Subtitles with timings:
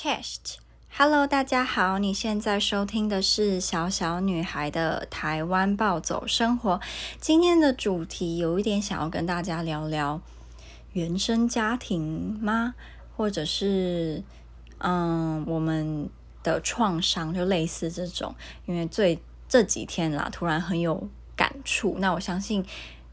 [0.00, 6.80] Chest，Hello，大家好，你现在收听的是小小女孩的台湾暴走生活。
[7.20, 10.20] 今天的主题有一点想要跟大家聊聊
[10.92, 12.76] 原生家庭吗？
[13.16, 14.22] 或者是
[14.78, 16.08] 嗯，我们
[16.44, 18.32] 的创伤，就类似这种。
[18.66, 21.96] 因为最这几天啦，突然很有感触。
[21.98, 22.64] 那我相信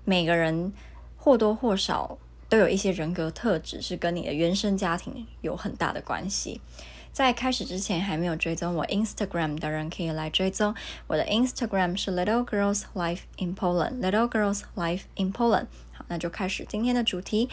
[0.03, 0.71] 每个人
[1.17, 2.19] 或多或少。
[2.55, 6.61] 都有一些人格特质是跟你的原生家庭有很大的关系。
[7.11, 10.73] 在开始之前，还没有追踪我 Instagram 的人可以来追踪
[11.07, 15.67] 我的 Instagram 是 Little Girls Life in Poland Little Girls Life in Poland。
[15.91, 17.49] 好，那就开始今天的主题。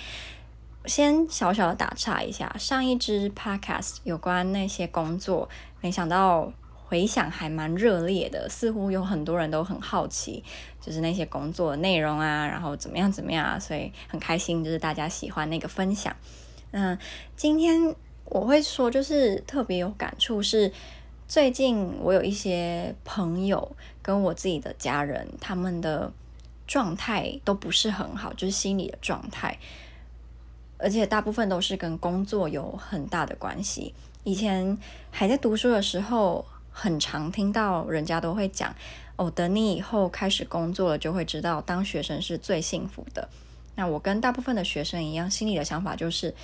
[0.86, 5.48] 先小小的打岔一下，上一支 Podcast 有关那些工作，
[5.80, 6.52] 没想到。
[6.92, 10.44] 回响还蛮热烈的，似乎有很多人都很好奇，
[10.78, 16.14] 就是那些工作的内容啊，然后怎么样怎么样啊，所以很开心，就是大家喜欢那个分享。
[16.72, 16.98] 嗯，
[17.34, 17.96] 今天
[18.26, 20.70] 我会说，就是特别有感触，是
[21.26, 26.12] 最近我有一些朋友跟我自己的家人，他们的
[26.66, 29.58] 状态都不是很好，就是心理的状态，
[30.76, 33.94] 而且大部分都是跟工作有很大的关系。
[34.24, 34.76] 以前
[35.10, 36.44] 还在读书的时候。
[36.72, 38.74] 很常听到人家都会讲
[39.16, 43.28] 哦，等你以后开始工作了，就会知道当学生是最幸福的。
[43.76, 46.34] 那我跟大部分的学生一样，心里的想法就是，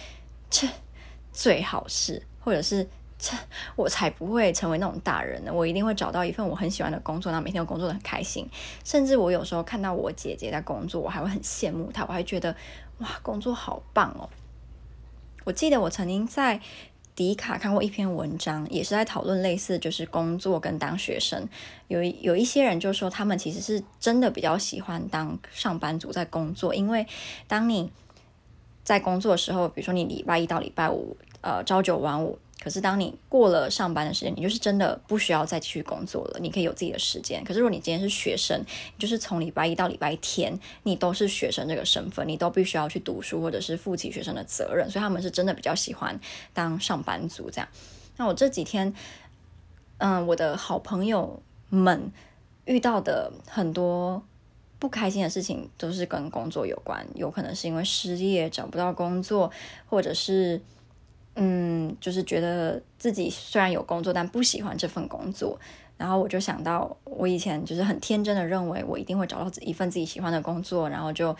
[0.50, 0.68] 这
[1.32, 2.86] 最好是，或者是
[3.18, 3.36] 这
[3.74, 5.52] 我才不会成为那种大人呢。
[5.52, 8.48] 我一定会找到一份我很喜欢的工作，那每天都工作得很开心。
[8.84, 12.54] 甚至我有时候看到我姐姐在工作，我还会很羡慕她，我还觉得
[12.98, 14.28] 哇，工作好棒哦。
[15.44, 16.60] 我记得我曾经在。
[17.18, 21.48] 迪卡看过一篇文章，也是在讨论类似，就是工作跟当学生。
[21.88, 27.04] 有有一些人就说，他们其实是真的比较喜欢当上班族在工作，因为
[27.48, 27.90] 当你
[28.84, 32.38] 在工作的时候，比如说你礼拜一到礼拜五，呃，朝九晚五。
[32.60, 37.42] 可是，当你过了上班的时间，你就是真的不需要再继续工作了，你可以有自己的时间。
[37.44, 38.60] 可是，如果你今天是学生，
[38.98, 46.18] 就是从礼拜一到礼拜天，你都是学生这个身份，你都必须要去读书或者是负起学生的责任，所以他们是真的比较喜欢
[46.52, 47.68] 当上班族这样。
[48.16, 48.92] 那我这几天，
[49.98, 52.10] 嗯，我的好朋友们
[52.64, 54.20] 遇到的很多
[54.80, 59.48] 不开心的事情，都是跟工作有关，有可能是因为失业找不到工作，
[59.86, 60.60] 或者是。
[61.40, 65.58] 嗯，就是觉得自己虽然有工作，但不喜欢这份工作。
[65.96, 71.36] 然后我就想到，我以前就是很天真的认为，我一定会找到一份自己喜欢的工作，然后就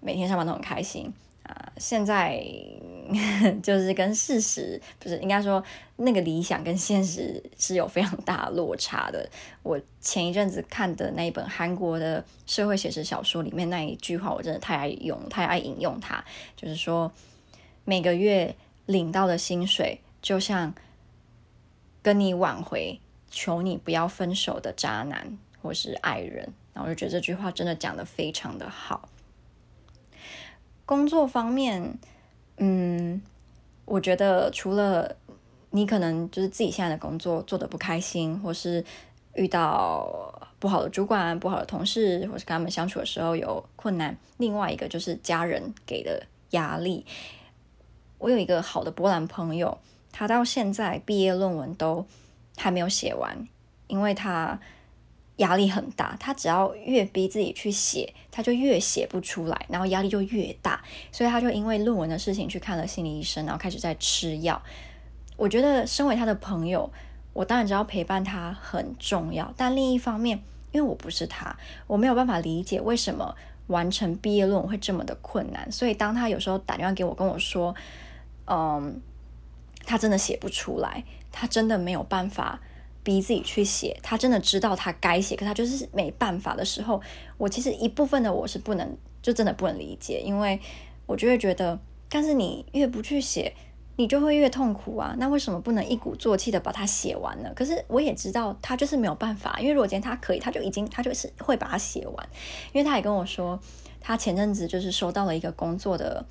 [0.00, 1.12] 每天上班都很开心
[1.42, 1.72] 啊。
[1.76, 2.42] 现在
[3.62, 5.62] 就是跟事实不是应该说
[5.96, 9.28] 那个理想跟现实是有非常大落差的。
[9.62, 16.24] 我前一阵子看的那一本韩国的社会写实小说里面那一句话，我真的太爱用，太爱引用它，
[16.56, 17.12] 就是说
[17.84, 18.54] 每个月。
[18.88, 20.74] 领到的薪水就像
[22.00, 22.98] 跟你挽回、
[23.30, 29.10] 求你不要分手的渣男或是爱人，然后我就觉得这句话真的讲得非常的好。
[30.86, 31.98] 工作方面，
[32.56, 33.20] 嗯，
[33.84, 35.16] 我觉得除了
[35.70, 38.82] 你可能就是自己现在的工作做得不开心，或是
[39.34, 47.04] 遇到不好的主管、不好的同事，或是跟他们相处的时候有困难，另外一个就是家人给的压力。
[48.18, 49.78] 我有一个好的波兰朋友，
[50.12, 52.04] 他到现在毕业论文都
[52.56, 53.48] 还没有写完，
[53.86, 54.58] 因为他
[55.36, 56.16] 压力很大。
[56.18, 64.60] 他只要越逼自己去写，他就越写不出来，然后压力就越大，所以他就因为论文的事情去看了心理医生，然后开始在吃药。
[65.36, 66.90] 我觉得身为他的朋友，
[67.32, 70.42] 我当然知道陪伴他很重要，但另一方面，
[70.72, 71.56] 因为我不是他，
[71.86, 73.32] 我没有办法理解为什么
[73.68, 75.70] 完成毕业论文会这么的困难。
[75.70, 77.72] 所以当他有时候打电话给我，跟我说，
[78.50, 79.00] 嗯，
[79.84, 82.60] 他真的写不出来，他真的没有办法
[83.02, 87.00] 逼自己去写，他真的知道他该写，可他就是没办法的时候，
[87.36, 90.58] 我其实一部分的我是不能，就真的不能理解，因为
[91.04, 93.54] 我就会觉得，但是你越不去写，
[93.96, 97.52] 你就会越痛苦啊，那为什么不能一鼓作气的把它写完呢？
[97.54, 102.28] 可是我也知道他就是没有办法，因为如果今天他可以，他就已经他就是会把它写完，
[102.72, 103.60] 因为他也跟我说，
[104.00, 106.24] 他前阵子就是收到了一个工作的。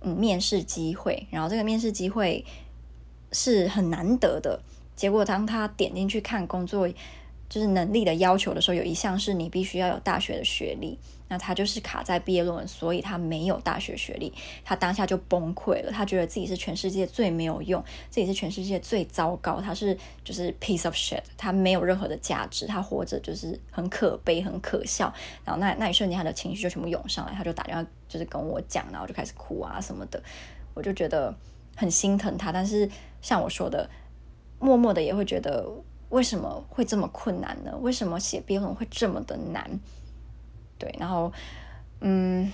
[0.00, 2.44] 嗯，面试机会，然后这个面试机会
[3.32, 4.62] 是很难得的。
[4.96, 6.88] 结果当他点进去看工作
[7.50, 10.98] 就是能力的要求的时候，有一项是你必须要有大学的学历。
[11.28, 14.32] 那他就是卡在毕业论文，所以他没有大学学历。
[14.64, 25.12] 他当下就崩溃了，他觉得自己是全世界最没有用，自己是全世界最糟糕，他是就是 piece of shit，他没有任何的价值，他活着就是很可悲、很可笑。
[25.44, 30.20] 然后那那一瞬间，他的情绪就全部涌上来，他就打电话就是跟我讲，然后就开始哭啊什么的。
[30.74, 31.32] 我就觉得
[31.76, 32.90] 很心疼他，但是
[33.22, 33.88] 像我说的，
[34.58, 35.64] 默默的也会觉得
[36.10, 37.76] 为什么会这么困难呢？
[37.80, 39.80] 为什么写毕业论文会这么的难？
[40.78, 41.32] 对，然后
[42.00, 42.50] 嗯，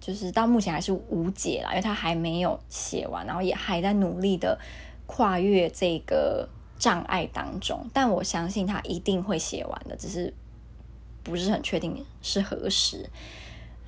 [0.00, 4.58] 就是到目前还是无解啦，因为他还没有写完，然后也还在努力的
[5.06, 6.48] 跨越这个
[6.78, 10.34] 障碍当中，但我相信他一定会写完的，只是
[11.22, 13.08] 不是很确定是何时。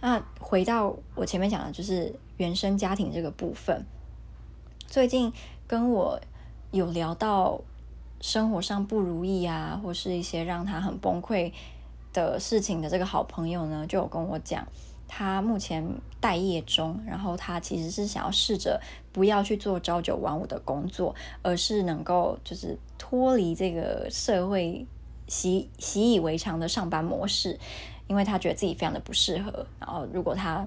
[0.01, 3.85] 那回到我前面讲的，就是原生家庭这个部分。
[4.87, 5.33] 最近
[5.67, 6.21] 跟我
[6.71, 7.61] 有聊到
[8.21, 11.53] 生活上不如意啊，或是一些让他很崩溃
[12.13, 14.67] 的事情的这个好朋友呢，就有跟我讲，
[15.07, 15.87] 他目前
[16.21, 18.81] 待业中，然后他其实是想要试着
[19.13, 24.87] 不要去做朝九晚五的工作，而是能够就是脱离这个社会
[25.29, 27.59] 习习以为常的上班模式，
[28.09, 30.67] 因为他觉得自己非常的不适合，然后如果他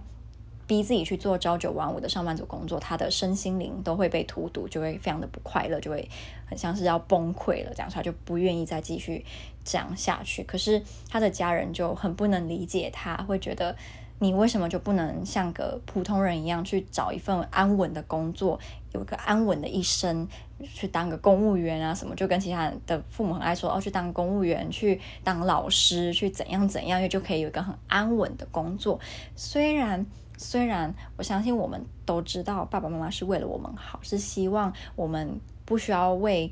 [0.71, 6.09] 逼自己去做朝九晚五的上班族工作，他的身心灵都会被荼毒，就会非常的不快乐，就会
[6.45, 9.25] 很像是要崩溃了，这样，他就不愿意再继续
[9.65, 10.43] 这样下去。
[10.43, 13.75] 可是他的家人就很不能理解他，会觉得
[14.19, 18.57] 你为什么就不能像个普通人一样去找一份安稳的工作，
[18.93, 20.25] 有个安稳的一生，
[20.63, 22.15] 去当个公务员啊什么？
[22.15, 28.97] 就跟其他的父母很爱说哦，去当公务员，去当老师，去怎样怎样，因为就可以有一个很安稳的工作，
[29.35, 30.05] 虽然。
[30.37, 36.51] 虽然我相信我们都知道爸爸妈妈是为了我们好，是希望我们不需要为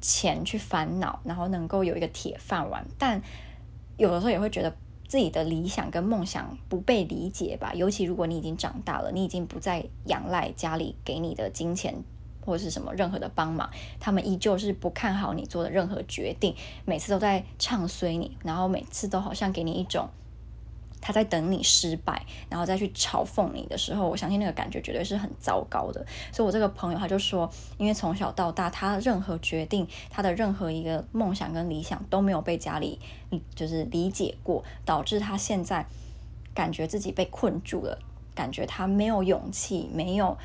[0.00, 3.20] 钱去烦恼，然后能够有一个铁饭碗，但
[3.96, 4.74] 有的时候也会觉得
[5.08, 7.72] 自己的理想跟梦想不被理解吧。
[7.74, 11.94] 尤其如果你已经长大了，你已经不再仰赖家里给你的金钱
[12.44, 16.54] 或者是什么任何的帮忙，他们依旧是不看好你做的任何决定，
[16.84, 20.08] 每次都在唱衰你，然后每次都好像给你一种。
[21.06, 26.02] 他在等你失败，然后再去嘲讽你的时候，我相信那个感觉绝对是很糟糕的。
[26.32, 32.98] 所以，我这个朋友他就说，因为从小到大，他任何决定，他的任何一个梦想跟理想都没有被家里
[33.54, 35.84] 就是理解过，导致他现在
[36.54, 37.98] 感觉自己被困住了，
[38.34, 40.38] 感觉他没有勇气，没有。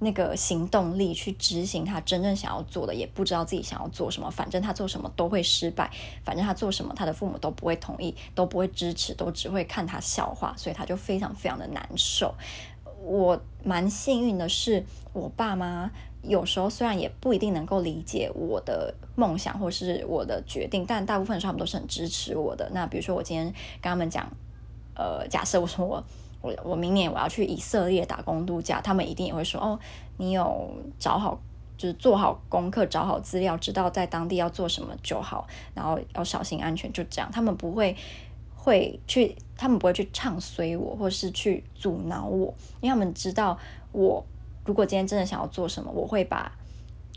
[0.00, 4.30] 那个行动力去执行他真正想要做的，也不知道自己想要做什么。
[4.30, 5.90] 反正他做什么都会失败，
[6.24, 12.32] 反正他做什么他的父母都不会同意，都不会支持，都只会看他笑话，所以他就非常非常的难受。
[13.02, 15.90] 我蛮幸运的是，我爸妈
[16.22, 22.70] 有时候虽然也不一定能够理解我的梦想或是我的决定，但大部分时候他们都是很支持我的。
[22.72, 23.46] 那比如说我今天
[23.80, 24.30] 跟他们讲，
[24.94, 26.04] 呃，假设我说我。
[26.40, 29.78] 我我明年我要去以色列打工度假，他们一定也会说哦，
[30.16, 31.38] 你有找好，
[31.76, 37.28] 就是做好功课，找好资料，知道在当地要做什么就好，然后要小心安全，就这样。
[37.32, 37.96] 他们不会
[38.54, 43.58] 会去，他们不会去唱衰我，或是去阻挠我，因为他们知道
[43.92, 44.24] 我
[44.64, 46.52] 如果今天真的想要做什么，我会把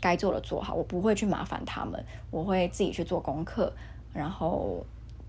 [0.00, 3.72] 该做的做好，我不会去麻烦他们，我会自己去做功课，
[4.12, 4.84] 然后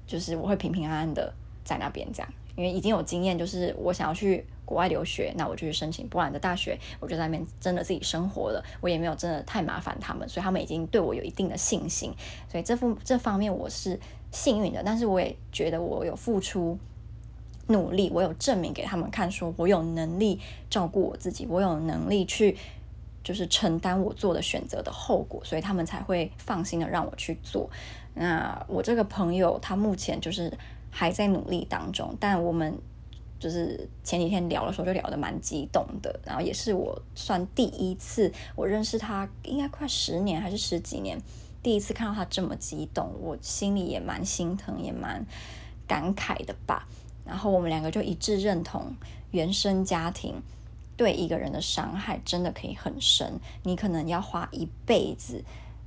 [0.07, 1.31] 就是我会平平安安的
[1.63, 2.33] 在那边这样。
[2.55, 12.13] 因为已经有经验，就是我想要去国外留学，那我就去申请波兰的大学，我就在那边真的自己生活了，我也没有真的太麻烦他们，所以他们已经对我有一定的信心，
[12.47, 13.99] 所以这副这方面我是
[14.31, 16.77] 幸运的，但是我也觉得我有付出
[17.67, 20.39] 努力，我有证明给他们看，说我有能力
[20.69, 22.55] 照顾我自己，我有能力去
[23.23, 27.67] 就是承担我做的选择的后果，所以他们才会放心的让我去做。
[28.13, 30.53] 那我这个朋友他目前就是。
[30.95, 32.77] 还在努力当中，但我们
[33.39, 41.19] 就是前几天聊的时候就聊得蛮激动的，然后也是我算第一次，我认识他应该快十年还是十几年，
[41.63, 45.25] 第一次看到他这么激动，我心里也蛮心疼，也蛮
[45.87, 46.87] 感慨的吧。
[47.25, 48.95] 然后我们两个就一致认同，
[49.31, 50.35] 原生家庭
[50.95, 55.43] 对一个人的伤害真的可以很深，你可能要花一辈子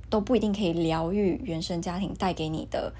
[0.09, 2.93] 都不一定可以疗愈原生家庭带给你的。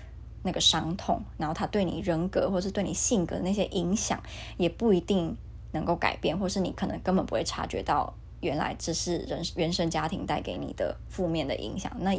[0.47, 4.17] 那个伤痛，然后他对你人格或是对你性格那些影响，
[4.55, 5.35] 也不一定
[5.73, 11.91] 能够改变，或是你可能根本不会察觉到，原来这是人原生家庭带给你的负面的影响。
[11.99, 12.17] 那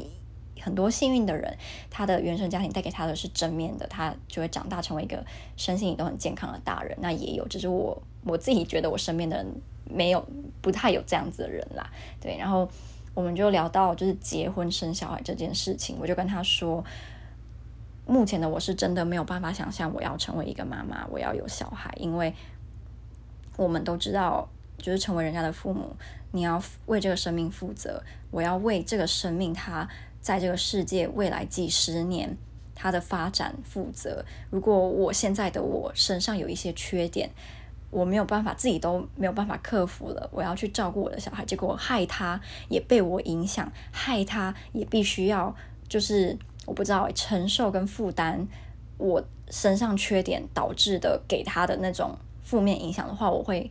[0.60, 1.56] 很多幸运的人，
[1.88, 5.24] 他的原生家庭带给他的是正面的，他就会长大成为一个
[5.56, 6.94] 身心都很健康的大人。
[7.00, 9.46] 那也有，只是我我自己觉得我身边的人
[9.88, 10.22] 没有，
[10.60, 11.90] 不太有这样子的人啦。
[12.20, 12.68] 对，然后
[13.14, 16.84] 我们就聊到就是结婚生小孩这件事情，我就跟他说。
[18.08, 22.34] 目前的我是真的没有办法想象我要成为一个妈妈，我要有小孩，因为
[23.58, 24.48] 我们都知道，
[24.78, 25.94] 就是成为人家的父母，
[26.32, 29.86] 你要为这个生命负责，我要为这个生命它
[30.22, 32.34] 在这个世界未来几十年
[32.74, 34.24] 它的发展负责。
[34.48, 37.28] 如果我现在的我身上有一些缺点，
[37.90, 45.54] 我没有办法，自己都没有办法克服了，我要去照顾我的小孩，结果害他也被我影响，害他也必须要
[45.88, 46.38] 就是
[46.68, 48.46] 我不知道承受跟负担
[48.98, 53.70] 我身上缺点导致的给他的那种负面影响的话，我会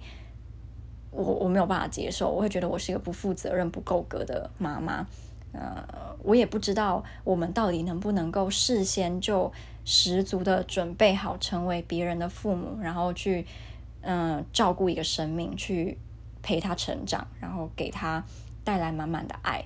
[1.12, 5.06] 我我没有办法接受，我会觉得我是一个不负责任、不够格的妈妈。
[5.54, 5.86] 呃，
[6.24, 9.52] 我也不知道我们到底能不能够事先就
[9.86, 13.46] 十足的准备好成为别人的父母，然后去。
[14.10, 15.98] 嗯，照顾一个生命，去
[16.42, 18.24] 陪他成长，然后给他
[18.64, 19.66] 带来满满的爱，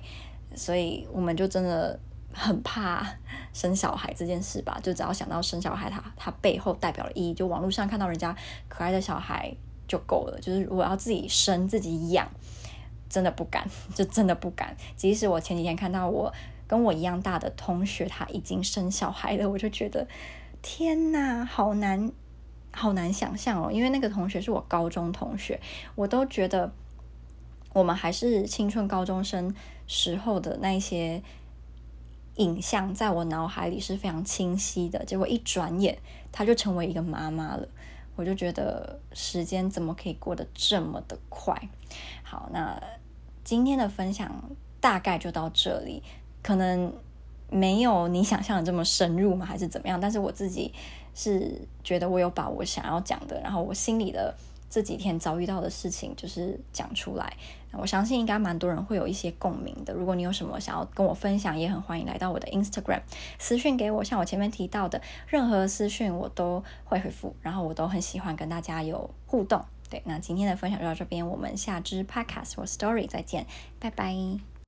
[0.56, 2.00] 所以我们就真的
[2.32, 3.06] 很怕
[3.52, 4.78] 生小孩这件事吧。
[4.82, 8.36] 就只要想到生小孩他，他背后代表的意义，就网络上看到人家
[8.68, 9.54] 可爱的小孩
[9.86, 10.38] 就够了。
[10.40, 12.28] 就是我要自己生自己养，
[13.08, 14.76] 真的不敢， 就真的不敢。
[14.96, 16.32] 即使我前几天看到我
[16.66, 20.06] 跟我一样大的同学他已经生小孩了，我就觉得
[20.62, 22.12] 天哪，好难。
[22.74, 25.60] 好难想象哦，因为那个同学是我高中同学，
[25.94, 26.72] 我都觉得
[27.74, 29.54] 我们还是青春高中生
[29.86, 31.22] 时候的那些
[32.36, 35.04] 影像，在我脑海里是非常清晰的。
[35.04, 35.98] 结果一转眼，
[36.30, 37.68] 她就成为一个妈妈了，
[38.16, 41.56] 我就觉得时间怎么可以过得这么的快？
[42.22, 42.82] 好，那
[43.44, 46.02] 今天的分享大概就到这里，
[46.42, 46.92] 可能
[47.50, 50.00] 没有你想象的这么深入嘛，还是怎么样？
[50.00, 50.72] 但是我自己。
[51.14, 54.34] 是觉得我有把我想要讲的，然后我心里的
[54.72, 57.36] 这几天遭遇到的事情，就是讲出来。
[57.72, 59.92] 我相信应该蛮多人会有一些共鸣的。
[59.92, 63.02] 如果你有什么想要跟我分享，也很欢迎来到我的 Instagram
[63.38, 64.02] 私讯给我。
[64.02, 69.62] 像我前面提到的，任何私讯我都会回复，然后我都很喜欢跟大家有互动。
[69.90, 73.46] 对，那今天的分享就到这边，我们下支 Podcast 或 Story 再见，
[73.78, 74.51] 拜拜。